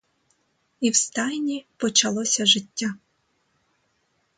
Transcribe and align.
І 0.79 0.89
в 0.89 0.95
стайні 0.95 1.65
почалося 1.77 2.45
життя. 2.45 2.95